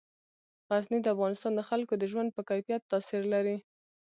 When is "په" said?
2.33-2.41